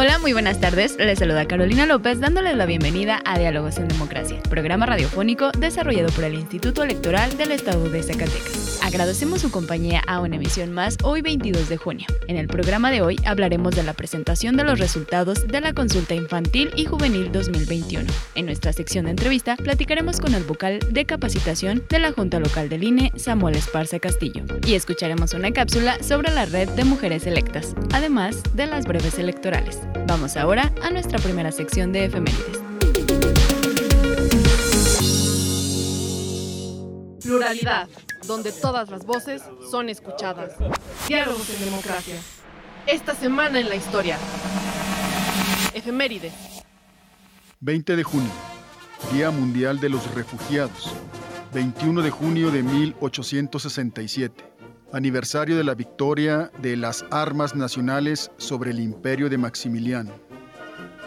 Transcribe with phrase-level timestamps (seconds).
[0.00, 0.96] Hola, muy buenas tardes.
[0.96, 6.22] Les saluda Carolina López dándoles la bienvenida a Diálogos en Democracia, programa radiofónico desarrollado por
[6.22, 8.78] el Instituto Electoral del Estado de Zacatecas.
[8.84, 12.06] Agradecemos su compañía a una emisión más hoy 22 de junio.
[12.28, 16.14] En el programa de hoy hablaremos de la presentación de los resultados de la consulta
[16.14, 18.06] infantil y juvenil 2021.
[18.36, 22.68] En nuestra sección de entrevista platicaremos con el vocal de capacitación de la Junta Local
[22.68, 27.74] del INE, Samuel Esparza Castillo, y escucharemos una cápsula sobre la red de mujeres electas,
[27.92, 29.87] además de las breves electorales.
[30.06, 32.58] Vamos ahora a nuestra primera sección de efemérides.
[37.22, 37.88] Pluralidad,
[38.26, 40.52] donde todas las voces son escuchadas.
[41.06, 42.16] Diálogos en democracia.
[42.86, 44.16] Esta semana en la historia.
[45.74, 46.32] Efemérides.
[47.60, 48.30] 20 de junio,
[49.12, 50.92] Día Mundial de los Refugiados.
[51.52, 54.44] 21 de junio de 1867,
[54.92, 60.12] aniversario de la victoria de las armas nacionales sobre el imperio de Maximiliano.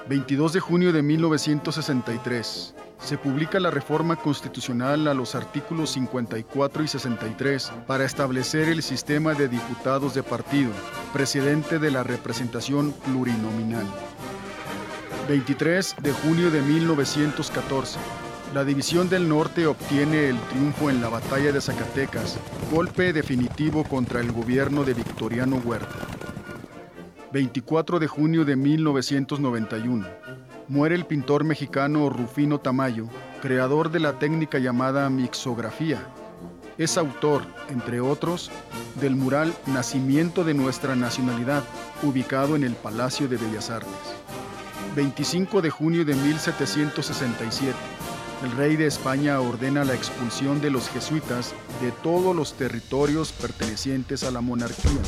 [0.07, 6.87] 22 de junio de 1963, se publica la reforma constitucional a los artículos 54 y
[6.87, 10.71] 63 para establecer el sistema de diputados de partido,
[11.11, 13.87] presidente de la representación plurinominal.
[15.27, 17.99] 23 de junio de 1914.
[18.53, 22.37] La División del Norte obtiene el triunfo en la batalla de Zacatecas,
[22.69, 25.95] golpe definitivo contra el gobierno de Victoriano Huerta.
[27.31, 30.05] 24 de junio de 1991
[30.67, 33.07] muere el pintor mexicano Rufino Tamayo,
[33.41, 36.01] creador de la técnica llamada mixografía.
[36.77, 38.51] Es autor, entre otros,
[38.99, 41.63] del mural Nacimiento de nuestra nacionalidad,
[42.03, 43.91] ubicado en el Palacio de Bellas Artes.
[44.93, 48.00] 25 de junio de 1767.
[48.43, 54.23] El rey de España ordena la expulsión de los jesuitas de todos los territorios pertenecientes
[54.23, 55.01] a la monarquía.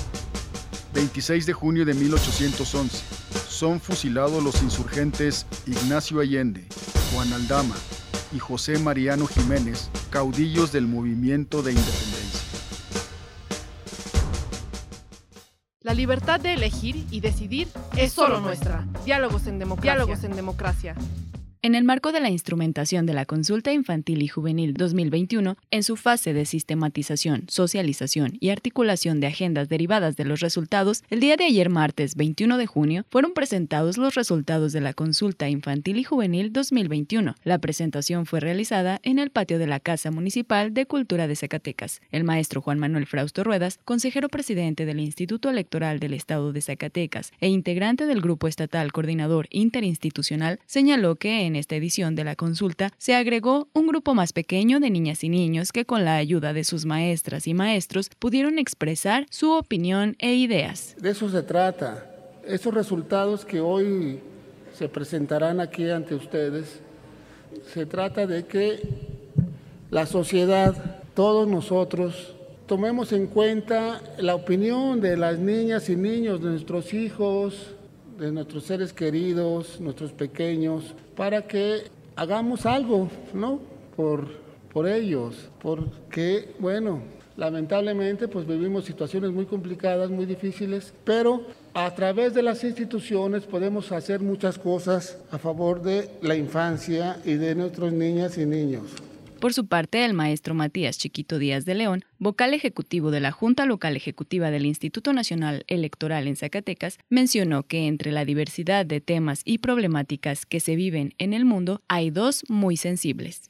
[0.93, 3.03] 26 de junio de 1811
[3.49, 6.67] son fusilados los insurgentes Ignacio Allende,
[7.11, 7.75] Juan Aldama
[8.31, 12.41] y José Mariano Jiménez, caudillos del movimiento de independencia.
[15.81, 17.67] La libertad de elegir y decidir
[17.97, 18.85] es solo nuestra.
[19.03, 19.93] Diálogos en democracia.
[19.93, 20.95] Diálogos en democracia.
[21.65, 25.95] En el marco de la instrumentación de la Consulta Infantil y Juvenil 2021, en su
[25.95, 31.45] fase de sistematización, socialización y articulación de agendas derivadas de los resultados, el día de
[31.45, 36.51] ayer martes 21 de junio fueron presentados los resultados de la Consulta Infantil y Juvenil
[36.51, 37.35] 2021.
[37.45, 42.01] La presentación fue realizada en el patio de la Casa Municipal de Cultura de Zacatecas.
[42.11, 47.31] El maestro Juan Manuel Frausto Ruedas, consejero presidente del Instituto Electoral del Estado de Zacatecas
[47.39, 52.35] e integrante del Grupo Estatal Coordinador Interinstitucional, señaló que en en esta edición de la
[52.35, 56.51] consulta se agregó un grupo más pequeño de niñas y niños que con la ayuda
[56.51, 60.95] de sus maestras y maestros pudieron expresar su opinión e ideas.
[60.99, 62.09] De eso se trata.
[62.43, 64.19] Esos resultados que hoy
[64.75, 66.79] se presentarán aquí ante ustedes,
[67.71, 68.81] se trata de que
[69.91, 72.33] la sociedad, todos nosotros,
[72.65, 77.75] tomemos en cuenta la opinión de las niñas y niños, de nuestros hijos,
[78.17, 81.83] de nuestros seres queridos, nuestros pequeños, para que
[82.15, 83.59] hagamos algo, ¿no?
[83.95, 84.27] Por,
[84.71, 87.01] por ellos, porque, bueno,
[87.37, 91.41] lamentablemente pues vivimos situaciones muy complicadas, muy difíciles, pero
[91.73, 97.33] a través de las instituciones podemos hacer muchas cosas a favor de la infancia y
[97.33, 98.83] de nuestras niñas y niños.
[99.43, 103.65] Por su parte, el maestro Matías Chiquito Díaz de León, vocal ejecutivo de la Junta
[103.65, 109.41] Local Ejecutiva del Instituto Nacional Electoral en Zacatecas, mencionó que entre la diversidad de temas
[109.43, 113.49] y problemáticas que se viven en el mundo hay dos muy sensibles.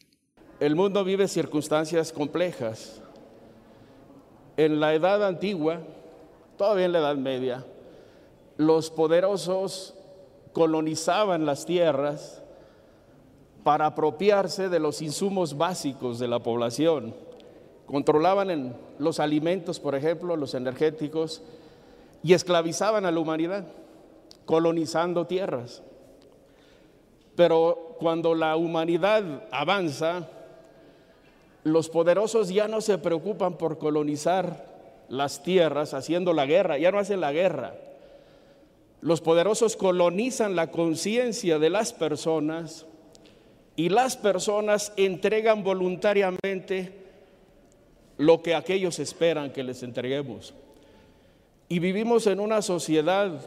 [0.59, 2.99] El mundo vive circunstancias complejas.
[4.57, 5.83] En la edad antigua,
[6.57, 7.67] todavía en la edad media,
[8.57, 9.93] los poderosos
[10.53, 12.42] colonizaban las tierras
[13.63, 17.15] para apropiarse de los insumos básicos de la población.
[17.85, 21.41] Controlaban los alimentos, por ejemplo, los energéticos,
[22.23, 23.65] y esclavizaban a la humanidad,
[24.45, 25.81] colonizando tierras.
[27.35, 30.27] Pero cuando la humanidad avanza,
[31.63, 34.71] los poderosos ya no se preocupan por colonizar
[35.09, 37.75] las tierras haciendo la guerra, ya no hacen la guerra.
[39.01, 42.85] Los poderosos colonizan la conciencia de las personas
[43.75, 46.91] y las personas entregan voluntariamente
[48.17, 50.53] lo que aquellos esperan que les entreguemos.
[51.69, 53.43] Y vivimos en una sociedad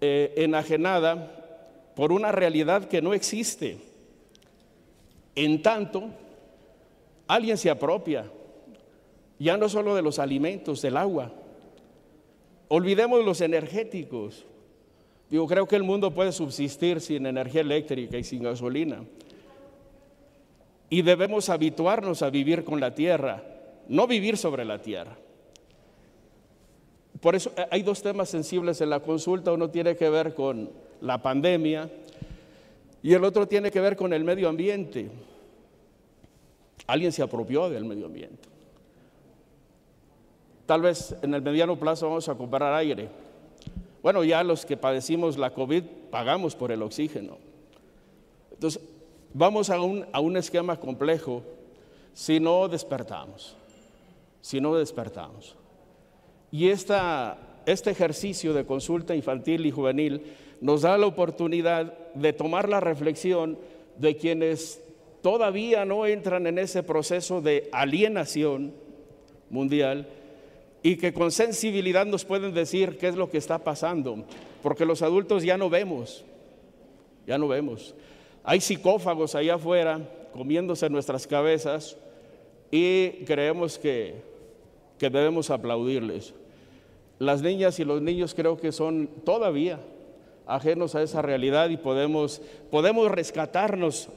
[0.00, 1.42] eh, enajenada
[1.94, 3.78] por una realidad que no existe.
[5.34, 6.10] En tanto,
[7.26, 8.26] alguien se apropia,
[9.38, 11.32] ya no solo de los alimentos, del agua.
[12.68, 14.44] Olvidemos los energéticos.
[15.32, 19.02] Digo, creo que el mundo puede subsistir sin energía eléctrica y sin gasolina.
[20.90, 23.42] Y debemos habituarnos a vivir con la tierra,
[23.88, 25.16] no vivir sobre la tierra.
[27.22, 29.54] Por eso eh, hay dos temas sensibles en la consulta.
[29.54, 30.68] Uno tiene que ver con
[31.00, 31.88] la pandemia
[33.02, 35.08] y el otro tiene que ver con el medio ambiente.
[36.86, 38.50] Alguien se apropió del medio ambiente.
[40.66, 43.31] Tal vez en el mediano plazo vamos a comprar aire.
[44.02, 47.38] Bueno, ya los que padecimos la COVID pagamos por el oxígeno.
[48.52, 48.82] Entonces,
[49.32, 51.42] vamos a un, a un esquema complejo
[52.12, 53.56] si no despertamos,
[54.40, 55.56] si no despertamos.
[56.50, 60.22] Y esta, este ejercicio de consulta infantil y juvenil
[60.60, 63.58] nos da la oportunidad de tomar la reflexión
[63.98, 64.82] de quienes
[65.22, 68.74] todavía no entran en ese proceso de alienación
[69.48, 70.08] mundial
[70.82, 74.24] y que con sensibilidad nos pueden decir qué es lo que está pasando,
[74.62, 76.24] porque los adultos ya no vemos,
[77.26, 77.94] ya no vemos.
[78.42, 80.00] Hay psicófagos allá afuera
[80.32, 81.96] comiéndose nuestras cabezas
[82.70, 84.16] y creemos que,
[84.98, 86.34] que debemos aplaudirles.
[87.18, 89.78] Las niñas y los niños creo que son todavía
[90.46, 94.08] ajenos a esa realidad y podemos, podemos rescatarnos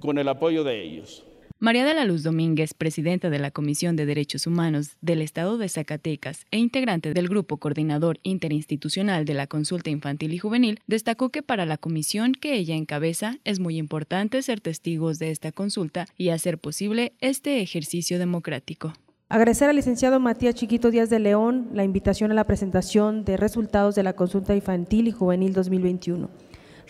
[0.00, 1.24] con el apoyo de ellos.
[1.62, 5.68] María de la Luz Domínguez, presidenta de la Comisión de Derechos Humanos del Estado de
[5.68, 11.44] Zacatecas e integrante del Grupo Coordinador Interinstitucional de la Consulta Infantil y Juvenil, destacó que
[11.44, 16.30] para la comisión que ella encabeza es muy importante ser testigos de esta consulta y
[16.30, 18.94] hacer posible este ejercicio democrático.
[19.28, 23.94] Agradecer al licenciado Matías Chiquito Díaz de León la invitación a la presentación de resultados
[23.94, 26.28] de la Consulta Infantil y Juvenil 2021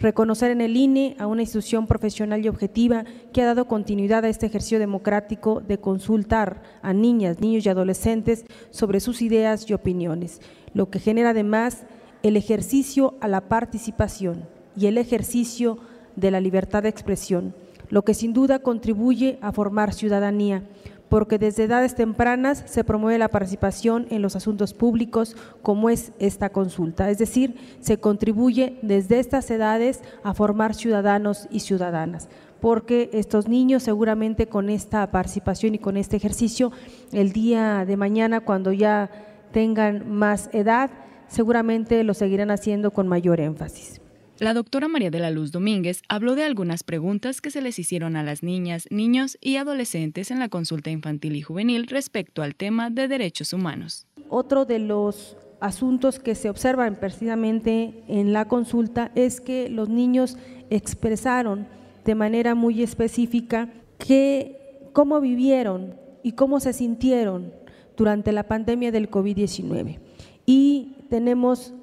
[0.03, 4.29] reconocer en el INE a una institución profesional y objetiva que ha dado continuidad a
[4.29, 10.41] este ejercicio democrático de consultar a niñas, niños y adolescentes sobre sus ideas y opiniones,
[10.75, 11.85] lo que genera además
[12.23, 14.45] el ejercicio a la participación
[14.77, 15.79] y el ejercicio
[16.17, 17.55] de la libertad de expresión,
[17.89, 20.65] lo que sin duda contribuye a formar ciudadanía
[21.13, 26.49] porque desde edades tempranas se promueve la participación en los asuntos públicos como es esta
[26.49, 27.11] consulta.
[27.11, 32.31] Es decir, se contribuye desde estas edades a formar ciudadanos y ciudadanas
[32.63, 36.73] porque estos niños seguramente con esta participación y con este ejercicio,
[37.13, 39.11] el día de mañana cuando ya
[39.53, 40.91] tengan más edad,
[41.29, 44.02] seguramente lo seguirán haciendo con mayor énfasis.
[44.43, 48.17] La doctora María de la Luz Domínguez habló de algunas preguntas que se les hicieron
[48.17, 52.91] a las niñas, niños y adolescentes en la consulta infantil y juvenil respecto al tema
[52.91, 54.09] de derechos humanos.
[54.29, 60.37] Otro de los asuntos que se observan precisamente en la consulta es que los niños
[60.71, 61.69] expresaron
[62.05, 67.53] de manera muy específica que cómo vivieron y cómo se sintieron
[67.97, 70.01] durante la pandemia del COVID-19.
[70.47, 71.75] Y tenemos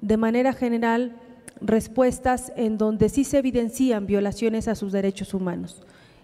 [0.00, 1.14] de manera general
[1.60, 5.82] respuestas en donde sí se evidencian violaciones a sus derechos humanos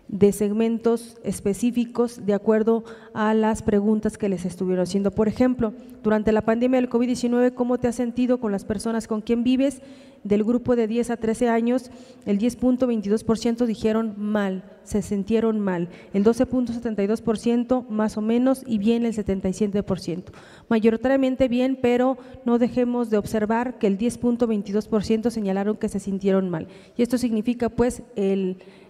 [0.09, 5.11] de segmentos específicos de acuerdo a las preguntas que les estuvieron haciendo.
[5.11, 5.73] Por ejemplo,
[6.03, 9.81] durante la pandemia del COVID-19, ¿cómo te has sentido con las personas con quien vives?
[10.23, 11.91] Del grupo de 10 a 13 años,
[12.27, 19.15] el 10.22% dijeron mal, se sintieron mal, el 12.72% más o menos y bien el
[19.15, 20.25] 77%.
[20.69, 26.69] Mayoritariamente bien, pero no dejemos de observar que el 10.22% señalaron que se sintieron mal.
[26.97, 28.03] Y esto significa pues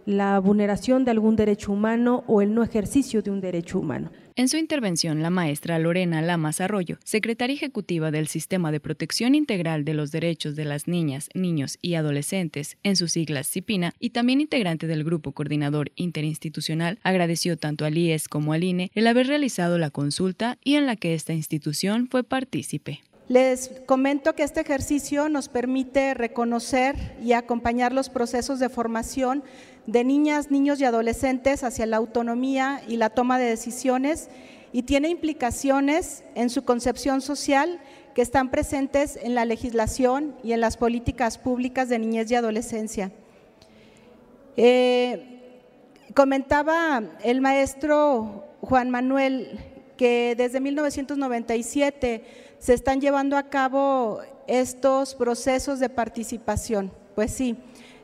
[0.06, 4.10] la vulneración de algún derecho humano o el no ejercicio de un derecho humano.
[4.36, 9.84] En su intervención, la maestra Lorena Lamas Arroyo, secretaria ejecutiva del Sistema de Protección Integral
[9.84, 14.40] de los Derechos de las Niñas, Niños y Adolescentes, en sus siglas CIPINA, y también
[14.40, 19.78] integrante del Grupo Coordinador Interinstitucional, agradeció tanto al IES como al INE el haber realizado
[19.78, 23.00] la consulta y en la que esta institución fue partícipe.
[23.28, 29.42] Les comento que este ejercicio nos permite reconocer y acompañar los procesos de formación
[29.86, 34.28] de niñas, niños y adolescentes hacia la autonomía y la toma de decisiones
[34.72, 37.80] y tiene implicaciones en su concepción social
[38.14, 43.10] que están presentes en la legislación y en las políticas públicas de niñez y adolescencia.
[44.56, 45.33] Eh,
[46.14, 49.58] comentaba el maestro Juan Manuel
[49.96, 52.24] que desde 1997
[52.58, 56.92] se están llevando a cabo estos procesos de participación.
[57.14, 57.56] Pues sí,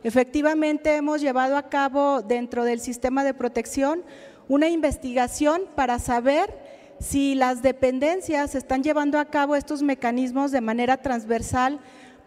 [0.03, 4.03] efectivamente hemos llevado a cabo dentro del sistema de protección
[4.49, 6.53] una investigación para saber
[6.99, 11.79] si las dependencias están llevando a cabo estos mecanismos de manera transversal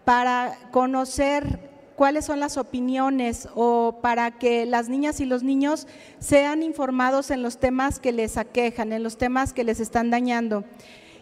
[0.06, 5.88] para conocer cuáles son las opiniones o para que las niñas y los niños
[6.20, 10.64] sean informados en los temas que les aquejan, en los temas que les están dañando.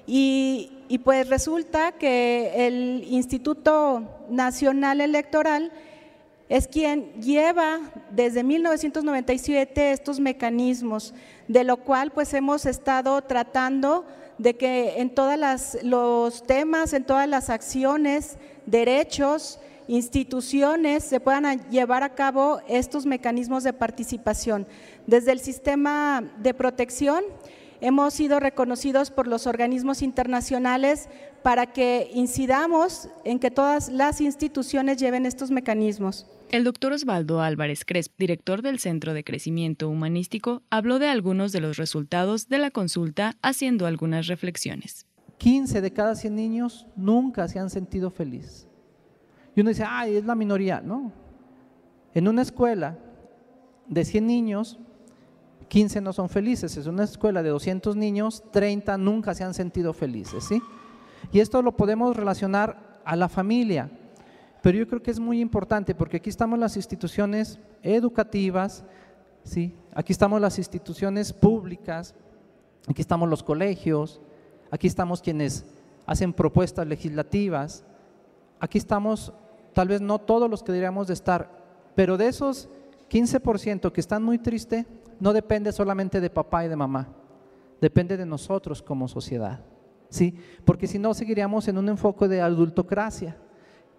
[0.07, 0.71] Y,
[1.03, 5.71] pues resulta que el Instituto Nacional Electoral
[6.49, 11.13] es quien lleva desde 1997 estos mecanismos,
[11.47, 14.05] de lo cual pues hemos estado tratando
[14.37, 15.39] de que en todos
[15.83, 23.63] los temas, en todas las acciones, derechos, instituciones se puedan llevar a cabo estos mecanismos
[23.63, 24.67] de participación.
[25.07, 27.23] Desde el sistema de protección
[27.81, 31.09] hemos sido reconocidos por los organismos internacionales
[31.43, 36.27] para que incidamos en que todas las instituciones lleven estos mecanismos.
[36.51, 41.61] El doctor Osvaldo Álvarez Cresp, director del Centro de Crecimiento Humanístico, habló de algunos de
[41.61, 45.05] los resultados de la consulta haciendo algunas reflexiones.
[45.37, 48.67] 15 de cada 100 niños nunca se han sentido felices.
[49.55, 50.81] Y uno dice, ay, es la minoría.
[50.81, 51.11] No.
[52.13, 52.97] En una escuela
[53.87, 54.79] de 100 niños,
[55.67, 56.75] 15 no son felices.
[56.77, 60.43] Es una escuela de 200 niños, 30 nunca se han sentido felices.
[60.43, 60.61] ¿sí?
[61.31, 63.89] Y esto lo podemos relacionar a la familia.
[64.61, 68.83] Pero yo creo que es muy importante porque aquí estamos las instituciones educativas,
[69.43, 69.73] ¿sí?
[69.93, 72.13] aquí estamos las instituciones públicas,
[72.87, 74.21] aquí estamos los colegios,
[74.69, 75.65] aquí estamos quienes
[76.05, 77.83] hacen propuestas legislativas,
[78.59, 79.33] aquí estamos
[79.73, 81.49] tal vez no todos los que deberíamos de estar,
[81.95, 82.69] pero de esos
[83.09, 84.85] 15% que están muy tristes,
[85.19, 87.07] no depende solamente de papá y de mamá,
[87.79, 89.59] depende de nosotros como sociedad,
[90.09, 90.35] ¿sí?
[90.65, 93.37] Porque si no seguiríamos en un enfoque de adultocracia.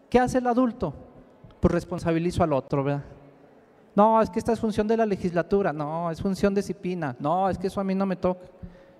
[0.09, 0.95] ¿Qué hace el adulto?
[1.61, 3.05] Pues responsabilizo al otro, ¿verdad?
[3.95, 7.49] No, es que esta es función de la legislatura, no, es función de CIPINA, no,
[7.51, 8.47] es que eso a mí no me toca,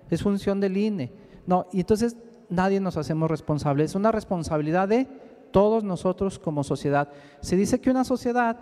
[0.09, 1.11] es función del INE.
[1.47, 2.15] No, y entonces
[2.49, 5.07] nadie nos hacemos responsables, es una responsabilidad de
[5.53, 7.07] todos nosotros como sociedad.
[7.39, 8.59] Se dice que una sociedad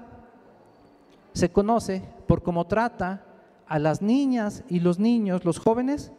[1.33, 3.25] se conoce por cómo trata
[3.65, 6.11] a las niñas y los niños, los jóvenes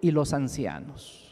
[0.00, 1.27] y los ancianos.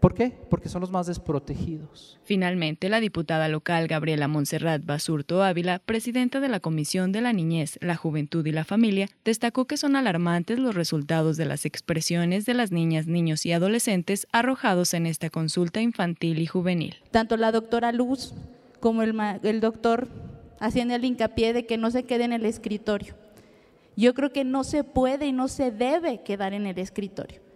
[0.00, 0.32] ¿Por qué?
[0.48, 2.20] Porque son los más desprotegidos.
[2.22, 7.78] Finalmente, la diputada local Gabriela Montserrat Basurto Ávila, presidenta de la Comisión de la Niñez,
[7.80, 12.54] la Juventud y la Familia, destacó que son alarmantes los resultados de las expresiones de
[12.54, 16.96] las niñas, niños y adolescentes arrojados en esta consulta infantil y juvenil.
[17.10, 18.34] Tanto la doctora Luz
[18.78, 20.06] como el, el doctor
[20.60, 23.14] hacían el hincapié de que no se quede en el escritorio.
[23.96, 27.47] Yo creo que no se puede y no se debe quedar en el escritorio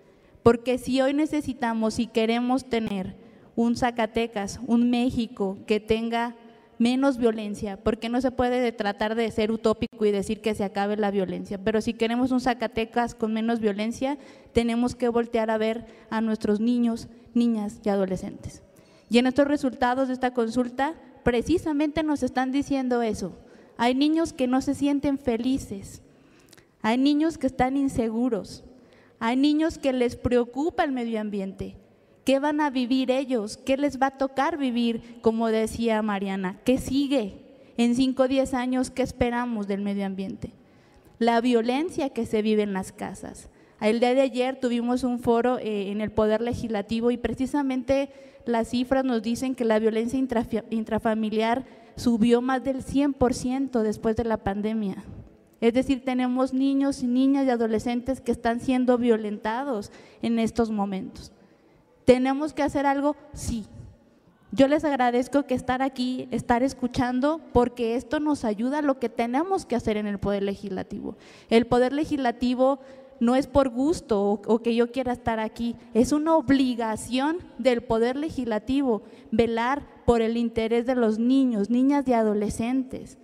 [0.42, 3.16] porque si hoy necesitamos y queremos tener
[3.56, 6.36] un Zacatecas, un México que tenga
[6.78, 10.96] menos violencia, porque no se puede tratar de ser utópico y decir que se acabe
[10.96, 14.18] la violencia, pero si queremos un Zacatecas con menos violencia,
[14.52, 18.62] tenemos que voltear a ver a nuestros niños, niñas y adolescentes.
[19.08, 23.32] Y en estos resultados de esta consulta, precisamente nos están diciendo eso.
[23.76, 26.02] Hay niños que no se sienten felices,
[26.80, 28.64] hay niños que están inseguros,
[29.24, 31.76] hay niños que les preocupa el medio ambiente.
[32.24, 33.56] ¿Qué van a vivir ellos?
[33.56, 35.20] ¿Qué les va a tocar vivir?
[35.20, 37.36] Como decía Mariana, ¿qué sigue?
[37.76, 40.54] En 5 o 10 años, ¿qué esperamos del medio ambiente?
[41.20, 43.48] La violencia que se vive en las casas.
[43.80, 48.10] El día de ayer tuvimos un foro eh, en el Poder Legislativo y precisamente
[48.44, 50.18] las cifras nos dicen que la violencia
[50.70, 51.64] intrafamiliar
[51.94, 55.04] subió más del 100% después de la pandemia.
[55.62, 61.30] Es decir, tenemos niños y niñas y adolescentes que están siendo violentados en estos momentos.
[62.04, 63.14] ¿Tenemos que hacer algo?
[63.32, 63.66] Sí.
[64.50, 69.08] Yo les agradezco que estar aquí, estar escuchando, porque esto nos ayuda a lo que
[69.08, 71.16] tenemos que hacer en el Poder Legislativo.
[71.48, 72.80] El Poder Legislativo
[73.20, 77.84] no es por gusto o, o, que yo quiera estar aquí, es una obligación del
[77.84, 83.16] Poder Legislativo velar por el interés de los niños, niñas y adolescentes.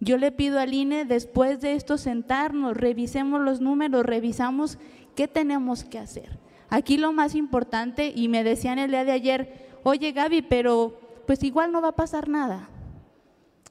[0.00, 4.78] Yo le pido al INE después de esto sentarnos, revisemos los números, revisamos
[5.14, 6.38] qué tenemos que hacer.
[6.68, 11.42] Aquí lo más importante, y me decían el día de ayer, oye Gaby, pero pues
[11.42, 12.68] igual no va a pasar nada.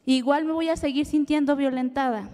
[0.06, 2.30] Igual me voy a seguir sintiendo violentada.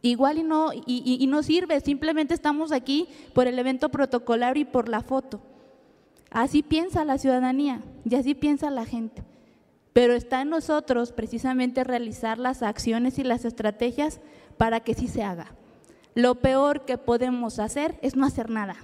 [0.00, 4.88] igual y no, y, no sirve, simplemente estamos aquí por el evento protocolario y por
[4.88, 5.40] la foto.
[6.30, 9.22] Así piensa la ciudadanía y así piensa la gente.
[9.92, 14.20] Pero está en nosotros precisamente realizar las acciones y las estrategias
[14.56, 15.54] para que sí se haga.
[16.14, 18.76] Lo peor que podemos hacer es no hacer nada.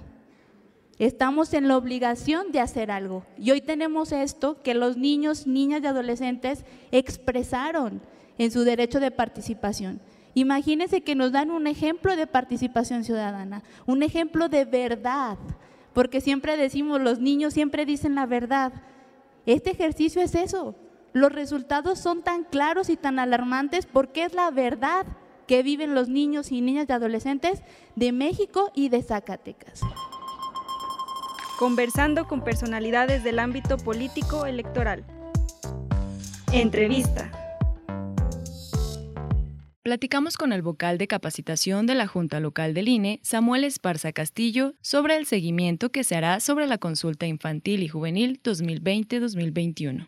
[0.97, 3.25] Estamos en la obligación de hacer algo.
[3.37, 8.01] Y hoy tenemos esto que los niños, niñas y adolescentes expresaron
[8.37, 9.99] en su derecho de participación.
[10.33, 15.37] Imagínense que nos dan un ejemplo de participación ciudadana, un ejemplo de verdad,
[15.93, 18.73] porque siempre decimos, los niños siempre dicen la verdad.
[19.45, 20.75] Este ejercicio es eso.
[21.15, 25.07] Los resultados son tan claros y tan alarmantes porque es la verdad
[25.47, 27.63] que viven los niños y niñas y adolescentes
[27.95, 29.81] de México y de Zacatecas
[31.57, 35.05] conversando con personalidades del ámbito político electoral.
[36.51, 37.31] Entrevista.
[39.81, 44.73] Platicamos con el vocal de capacitación de la Junta Local del INE, Samuel Esparza Castillo,
[44.81, 50.07] sobre el seguimiento que se hará sobre la consulta infantil y juvenil 2020-2021.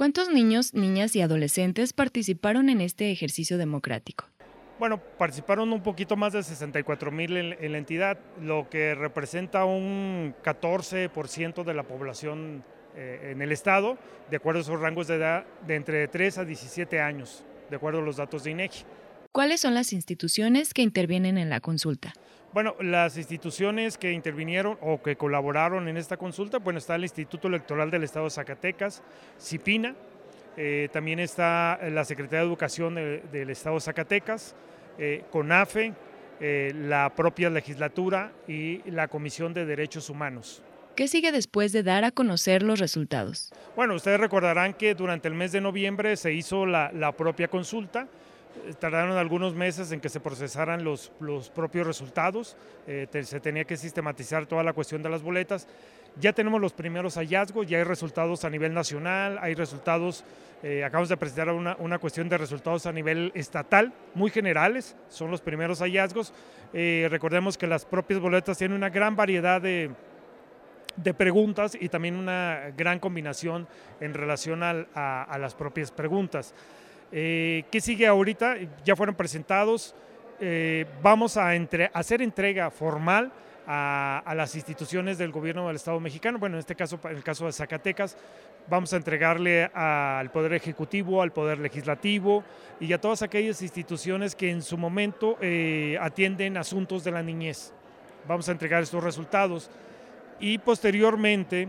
[0.00, 4.24] ¿Cuántos niños, niñas y adolescentes participaron en este ejercicio democrático?
[4.78, 10.34] Bueno, participaron un poquito más de 64 mil en, la entidad, lo que representa un
[10.42, 12.64] 14% de la población
[12.96, 13.98] eh, en el estado,
[14.30, 17.98] de acuerdo a esos rangos de edad de entre 3 a 17 años, de acuerdo
[17.98, 18.84] a los datos de INEGI.
[19.32, 22.14] ¿Cuáles son las instituciones que intervienen en la consulta?
[22.52, 27.46] Bueno, las instituciones que intervinieron o que colaboraron en esta consulta, bueno, está el Instituto
[27.46, 29.02] Electoral del Estado de Zacatecas,
[29.40, 29.94] CIPINA,
[30.56, 34.56] eh, también está la Secretaría de Educación del Estado de Zacatecas,
[34.98, 35.94] eh, CONAFE,
[36.40, 40.62] eh, la propia legislatura y la Comisión de Derechos Humanos.
[40.96, 43.52] ¿Qué sigue después de dar a conocer los resultados?
[43.76, 48.08] Bueno, ustedes recordarán que durante el mes de noviembre se hizo la, propia consulta.
[48.66, 52.56] Eh, tardaron algunos meses en que se procesaran los, los propios resultados.
[52.86, 55.66] se tenía que sistematizar toda la cuestión de las boletas.
[56.18, 60.24] Ya tenemos los primeros hallazgos, ya hay resultados a nivel nacional, hay resultados,
[60.62, 65.30] eh, acabamos de presentar una, una, cuestión de resultados a nivel estatal, muy generales, son
[65.30, 66.32] los primeros hallazgos.
[66.72, 69.90] Eh, recordemos que las propias boletas tienen una gran variedad de,
[70.96, 73.68] de preguntas y también una gran combinación
[74.00, 76.54] en relación a, las propias preguntas.
[77.12, 78.56] Eh, ¿Qué sigue ahorita?
[78.84, 79.94] Ya fueron presentados.
[81.02, 81.50] vamos a
[81.92, 83.32] hacer entrega formal
[83.72, 87.46] a, las instituciones del gobierno del Estado mexicano, bueno, en este caso, en el caso
[87.46, 88.16] de Zacatecas,
[88.68, 92.42] vamos a entregarle al Poder Ejecutivo, al Poder Legislativo
[92.80, 97.72] y a todas aquellas instituciones que en su momento eh, atienden asuntos de la niñez.
[98.26, 99.70] Vamos a entregar estos resultados
[100.40, 101.68] y posteriormente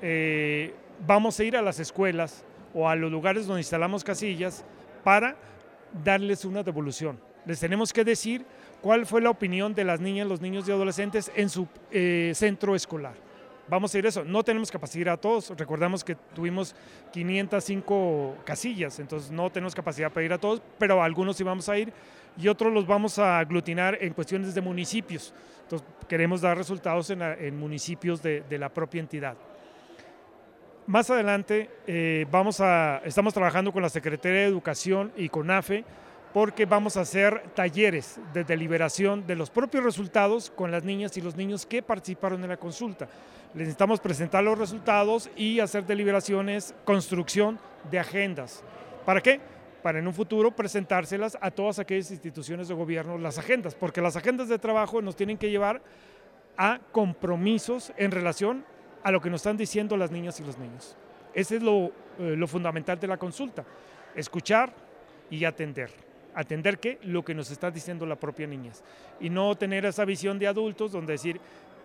[0.00, 0.74] eh,
[1.06, 4.64] vamos a ir a las escuelas o a los lugares donde instalamos casillas
[5.04, 5.36] para
[6.04, 7.18] darles una devolución.
[7.44, 8.44] Les tenemos que decir
[8.80, 12.74] cuál fue la opinión de las niñas, los niños y adolescentes en su eh, centro
[12.74, 13.14] escolar.
[13.68, 14.24] Vamos a ir a eso.
[14.24, 15.50] No tenemos capacidad a todos.
[15.56, 16.74] Recordamos que tuvimos
[17.12, 21.68] 505 casillas, entonces no tenemos capacidad para ir a todos, pero a algunos sí vamos
[21.68, 21.92] a ir
[22.36, 25.32] y otros los vamos a aglutinar en cuestiones de municipios.
[25.62, 29.36] Entonces queremos dar resultados en, municipios de, la propia entidad.
[30.92, 35.86] Más adelante eh, vamos a, estamos trabajando con la Secretaría de Educación y con AFE
[36.34, 41.22] porque vamos a hacer talleres de deliberación de los propios resultados con las niñas y
[41.22, 43.08] los niños que participaron en la consulta.
[43.54, 47.58] Necesitamos presentar los resultados y hacer deliberaciones, construcción
[47.90, 48.62] de agendas.
[49.06, 49.40] ¿Para qué?
[49.82, 54.16] Para en un futuro presentárselas a todas aquellas instituciones de gobierno, las agendas, porque las
[54.16, 55.80] agendas de trabajo nos tienen que llevar
[56.58, 58.66] a compromisos en relación
[59.02, 60.96] a lo que nos están diciendo las niñas y los niños.
[61.34, 63.64] Ese es lo, eh, lo fundamental de la consulta,
[64.14, 64.72] escuchar
[65.30, 65.90] y atender
[66.34, 66.98] atender qué?
[67.02, 68.82] Lo que nos está diciendo la propia niñez.
[69.20, 71.40] Y no tener esa visión de adultos donde decir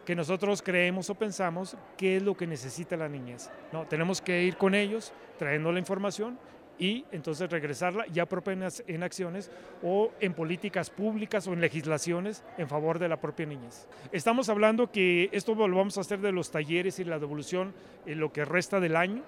[0.05, 3.49] que nosotros creemos o pensamos qué es lo que necesita la niñez.
[3.73, 6.39] No, tenemos que ir con ellos trayendo la información
[6.79, 8.55] y entonces regresarla ya propia
[8.87, 9.51] en acciones
[9.83, 13.87] o en políticas públicas o en legislaciones en favor de la propia niñez.
[14.11, 17.73] Estamos hablando que esto lo vamos a hacer de los talleres y la devolución
[18.05, 19.23] en lo que resta del año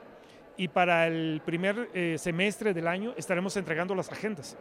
[0.57, 4.57] y para el primer eh, semestre del año estaremos entregando las agendas.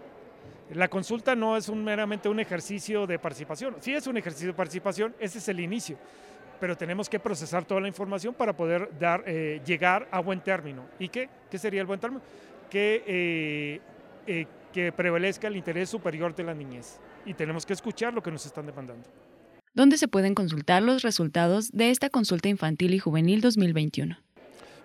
[0.75, 3.77] La consulta no es meramente un ejercicio de participación.
[3.81, 5.97] Sí es un ejercicio de participación, ese es el inicio,
[6.61, 10.85] pero tenemos que procesar toda la información para poder dar, eh, llegar a buen término.
[10.99, 11.29] ¿Y qué?
[11.51, 12.23] ¿Qué sería el buen término?
[12.71, 13.81] Que, eh,
[14.27, 17.01] eh, que prevalezca el interés superior de la niñez.
[17.25, 19.09] Y tenemos que escuchar lo que nos están demandando.
[19.75, 24.19] ¿Dónde se pueden consultar los resultados de esta consulta infantil y juvenil 2021?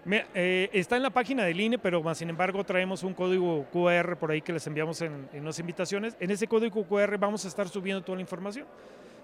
[0.05, 4.17] Eh, está en la página del INE, pero más sin embargo traemos un código QR
[4.17, 6.15] por ahí que les enviamos en, en las invitaciones.
[6.19, 8.67] En ese código QR vamos a estar subiendo toda la información.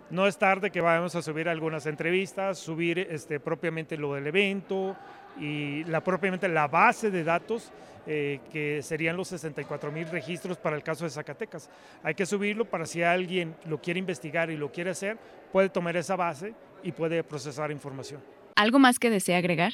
[0.09, 4.95] No es tarde que vayamos a subir algunas entrevistas, subir este, propiamente lo del evento
[5.39, 7.71] y la, propiamente la base de datos
[8.11, 11.69] eh, que serían los 64 mil registros para el caso de Zacatecas.
[12.01, 15.19] Hay que subirlo para si alguien lo quiere investigar y lo quiere hacer,
[15.51, 18.19] puede tomar esa base y puede procesar información.
[18.55, 19.73] ¿Algo más que desea agregar?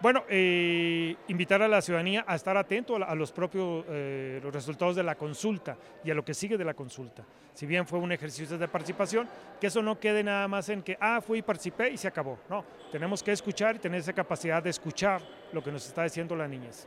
[0.00, 4.94] Bueno, eh, invitar a la ciudadanía a estar atento a, los propios eh, los resultados
[4.94, 7.24] de la consulta y a lo que sigue de la consulta.
[7.52, 9.28] Si bien fue un ejercicio de participación,
[9.60, 12.38] que eso no quede nada más en que, ah, fui y participé y se acabó.
[12.48, 15.20] No, tenemos que escuchar y tener esa capacidad de escuchar
[15.52, 16.86] lo que nos está diciendo la niñez.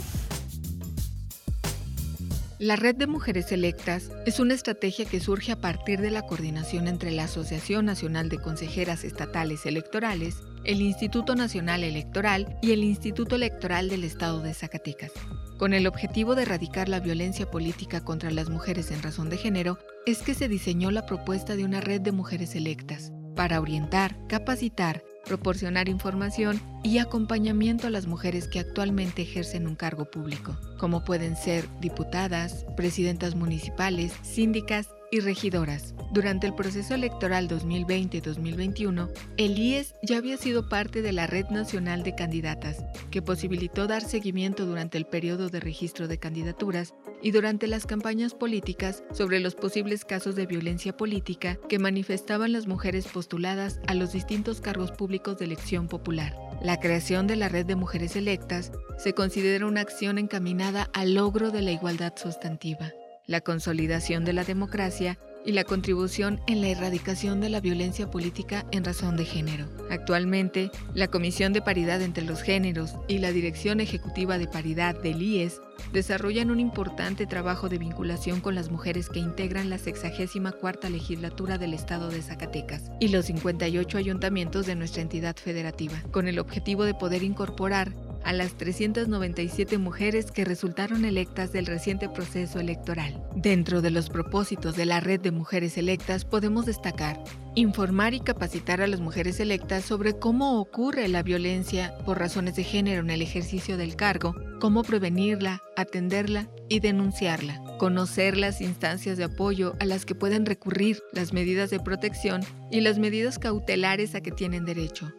[2.59, 6.89] La Red de Mujeres Electas es una estrategia que surge a partir de la coordinación
[6.89, 13.37] entre la Asociación Nacional de Consejeras Estatales Electorales, el Instituto Nacional Electoral y el Instituto
[13.37, 15.13] Electoral del Estado de Zacatecas,
[15.59, 19.79] con el objetivo de erradicar la violencia política contra las mujeres en razón de género,
[20.07, 25.05] es que se diseñó la propuesta de una red de mujeres electas, para orientar, capacitar,
[25.27, 31.37] proporcionar información y acompañamiento a las mujeres que actualmente ejercen un cargo público, como pueden
[31.37, 35.95] ser diputadas, presidentas municipales, síndicas y regidoras.
[36.13, 42.03] Durante el proceso electoral 2020-2021, el IES ya había sido parte de la Red Nacional
[42.03, 47.67] de Candidatas, que posibilitó dar seguimiento durante el periodo de registro de candidaturas y durante
[47.67, 53.81] las campañas políticas sobre los posibles casos de violencia política que manifestaban las mujeres postuladas
[53.87, 56.37] a los distintos cargos públicos de elección popular.
[56.63, 61.51] La creación de la red de mujeres electas se considera una acción encaminada al logro
[61.51, 62.93] de la igualdad sustantiva
[63.27, 68.67] la consolidación de la democracia y la contribución en la erradicación de la violencia política
[68.73, 69.67] en razón de género.
[69.91, 75.23] Actualmente, la Comisión de Paridad entre los Géneros y la Dirección Ejecutiva de Paridad del
[75.23, 75.61] IES
[75.93, 81.75] desarrollan un importante trabajo de vinculación con las mujeres que integran la 64 legislatura del
[81.75, 86.95] Estado de Zacatecas y los 58 ayuntamientos de nuestra entidad federativa, con el objetivo de
[86.95, 87.93] poder incorporar
[88.27, 93.23] a las 397 mujeres que resultaron electas del reciente proceso electoral.
[93.37, 97.23] Dentro de los propósitos de la red de mujeres electas podemos destacar
[97.55, 102.65] informar y capacitar a las mujeres electas sobre cómo ocurre la violencia por razones de
[102.65, 109.25] género en el ejercicio del cargo, cómo prevenirla, atenderla y denunciarla, conocer las instancias de
[109.25, 114.21] apoyo a las que pueden recurrir, las medidas de protección y las medidas cautelares a
[114.21, 115.13] que tienen derecho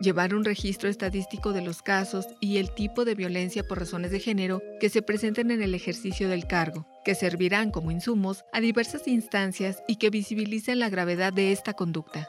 [0.00, 4.20] llevar un registro estadístico de los casos y el tipo de violencia por razones de
[4.20, 9.08] género que se presenten en el ejercicio del cargo, que servirán como insumos a diversas
[9.08, 12.28] instancias y que visibilicen la gravedad de esta conducta.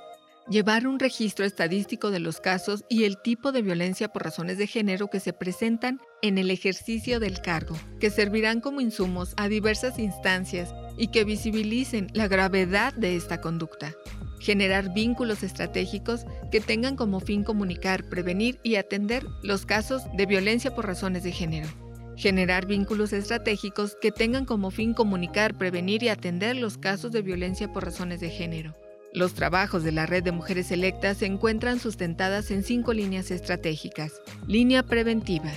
[0.49, 4.65] Llevar un registro estadístico de los casos y el tipo de violencia por razones de
[4.65, 9.99] género que se presentan en el ejercicio del cargo, que servirán como insumos a diversas
[9.99, 13.93] instancias y que visibilicen la gravedad de esta conducta
[14.39, 20.73] generar vínculos estratégicos que tengan como fin comunicar, prevenir y atender los casos de violencia
[20.73, 21.67] por razones de género.
[22.15, 27.71] Generar vínculos estratégicos que tengan como fin comunicar, prevenir y atender los casos de violencia
[27.71, 28.75] por razones de género.
[29.13, 34.21] Los trabajos de la red de mujeres electas se encuentran sustentadas en cinco líneas estratégicas.
[34.47, 35.51] Línea preventiva,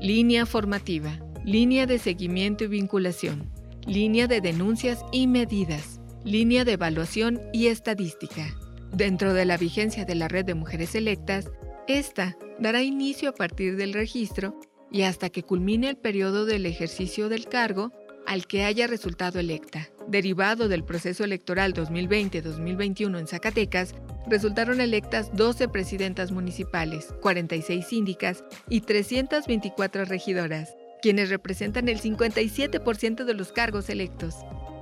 [0.00, 3.50] línea formativa, línea de seguimiento y vinculación,
[3.86, 8.54] línea de denuncias y medidas, línea de evaluación y estadística.
[8.92, 11.50] Dentro de la vigencia de la red de mujeres electas,
[11.88, 14.58] esta dará inicio a partir del registro
[14.90, 17.90] y hasta que culmine el periodo del ejercicio del cargo
[18.26, 19.88] al que haya resultado electa.
[20.06, 23.94] Derivado del proceso electoral 2020-2021 en Zacatecas,
[24.26, 33.34] resultaron electas 12 presidentas municipales, 46 síndicas y 324 regidoras, quienes representan el 57% de
[33.34, 34.36] los cargos electos.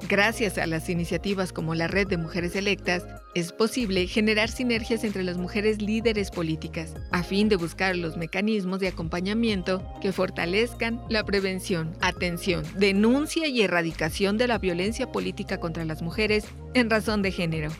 [0.09, 5.23] Gracias a las iniciativas como la Red de Mujeres Electas, es posible generar sinergias entre
[5.23, 11.25] las mujeres líderes políticas, a fin de buscar los mecanismos de acompañamiento que fortalezcan la
[11.25, 17.31] prevención, atención, denuncia y erradicación de la violencia política contra las mujeres en razón de
[17.31, 17.71] género.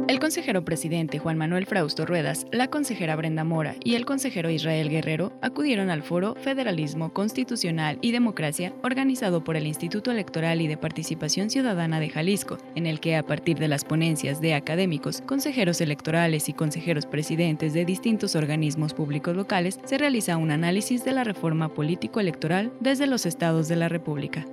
[0.07, 4.91] El consejero presidente Juan Manuel Frausto Ruedas, la consejera Brenda Mora y el consejero Israel
[4.91, 10.77] Guerrero acudieron al foro Federalismo Constitucional y Democracia organizado por el Instituto Electoral y de
[10.77, 15.81] Participación Ciudadana de Jalisco, en el que a partir de las ponencias de académicos, consejeros
[15.81, 21.25] electorales y consejeros presidentes de distintos organismos públicos locales, se realiza un análisis de la
[21.25, 24.47] reforma político-electoral desde los estados de la República.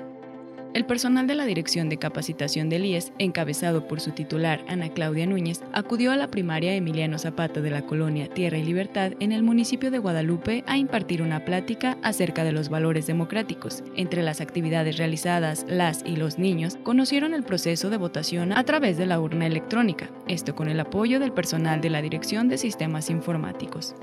[0.74, 5.26] El personal de la Dirección de Capacitación del IES, encabezado por su titular Ana Claudia
[5.26, 9.44] Núñez, acudió a la primaria Emiliano Zapata de la colonia Tierra y Libertad en el
[9.44, 13.84] municipio de Guadalupe a impartir una plática acerca de los valores democráticos.
[13.98, 18.98] Entre las actividades realizadas, las y los niños conocieron el proceso de votación a través
[18.98, 23.10] de la urna electrónica, esto con el apoyo del personal de la Dirección de Sistemas
[23.10, 23.94] Informáticos.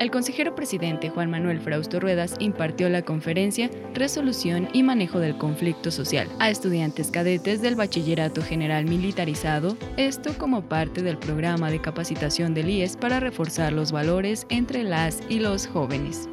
[0.00, 5.90] El consejero presidente Juan Manuel Frausto Ruedas impartió la conferencia Resolución y Manejo del Conflicto
[5.90, 12.54] Social a estudiantes cadetes del Bachillerato General Militarizado, esto como parte del programa de capacitación
[12.54, 16.30] del IES para reforzar los valores entre las y los jóvenes.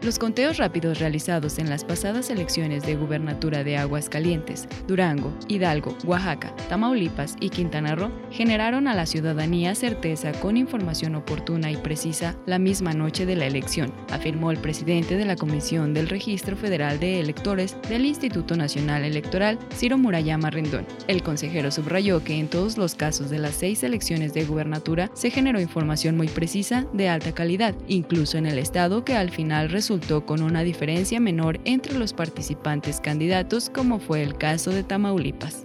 [0.00, 6.54] Los conteos rápidos realizados en las pasadas elecciones de gubernatura de Aguascalientes, Durango, Hidalgo, Oaxaca,
[6.68, 12.60] Tamaulipas y Quintana Roo generaron a la ciudadanía certeza con información oportuna y precisa la
[12.60, 17.18] misma noche de la elección, afirmó el presidente de la Comisión del Registro Federal de
[17.18, 20.86] Electores del Instituto Nacional Electoral, Ciro Murayama Rendón.
[21.08, 25.30] El consejero subrayó que en todos los casos de las seis elecciones de gubernatura se
[25.30, 29.87] generó información muy precisa de alta calidad, incluso en el estado que al final resultó
[29.88, 35.62] resultó con una diferencia menor entre los participantes candidatos como fue el caso de Tamaulipas.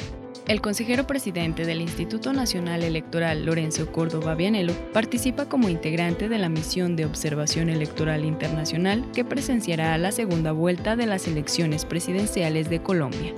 [0.47, 6.47] El consejero presidente del Instituto Nacional Electoral, Lorenzo Córdoba Vianelo, participa como integrante de la
[6.47, 12.81] misión de observación electoral internacional que presenciará la segunda vuelta de las elecciones presidenciales de
[12.81, 13.33] Colombia.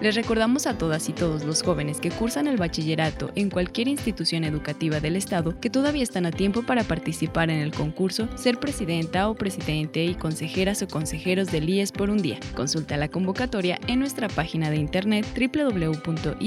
[0.00, 4.44] Les recordamos a todas y todos los jóvenes que cursan el bachillerato en cualquier institución
[4.44, 9.28] educativa del Estado que todavía están a tiempo para participar en el concurso Ser Presidenta
[9.28, 12.40] o Presidente y consejeras o consejeros del IES por un día.
[12.56, 16.40] Consulta la convocatoria en nuestra página de internet www.ies.org.mx.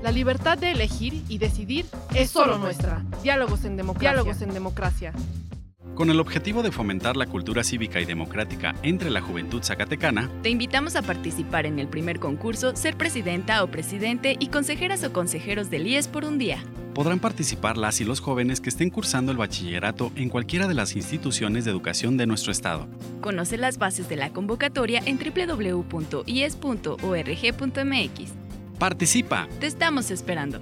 [0.00, 3.04] La libertad de elegir y decidir es solo nuestra.
[3.24, 4.12] Diálogos en democracia.
[4.12, 5.12] Diálogos en democracia.
[5.98, 10.48] Con el objetivo de fomentar la cultura cívica y democrática entre la juventud zacatecana, te
[10.48, 15.70] invitamos a participar en el primer concurso Ser Presidenta o Presidente y consejeras o consejeros
[15.70, 16.62] del IES por un día.
[16.94, 20.94] Podrán participar las y los jóvenes que estén cursando el bachillerato en cualquiera de las
[20.94, 22.86] instituciones de educación de nuestro estado.
[23.20, 26.22] Conoce las bases de la convocatoria en www.ies.org.mx.
[28.78, 29.48] ¡Participa!
[29.58, 30.60] Te estamos esperando.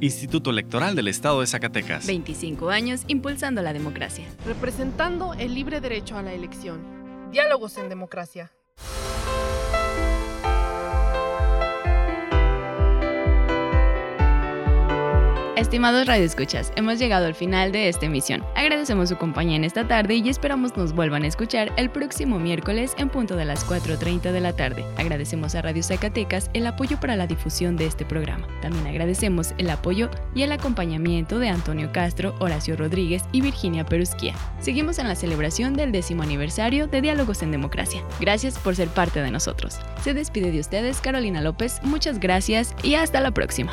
[0.00, 2.06] Instituto Electoral del Estado de Zacatecas.
[2.06, 4.26] 25 años impulsando la democracia.
[4.44, 6.82] Representando el libre derecho a la elección.
[7.30, 8.52] Diálogos en democracia.
[15.56, 18.44] Estimados radioescuchas, hemos llegado al final de esta emisión.
[18.54, 22.92] Agradecemos su compañía en esta tarde y esperamos nos vuelvan a escuchar el próximo miércoles
[22.98, 24.84] en punto de las 4.30 de la tarde.
[24.98, 28.46] Agradecemos a Radio Zacatecas el apoyo para la difusión de este programa.
[28.60, 34.34] También agradecemos el apoyo y el acompañamiento de Antonio Castro, Horacio Rodríguez y Virginia Perusquía.
[34.60, 38.02] Seguimos en la celebración del décimo aniversario de Diálogos en Democracia.
[38.20, 39.78] Gracias por ser parte de nosotros.
[40.04, 43.72] Se despide de ustedes Carolina López, muchas gracias y hasta la próxima.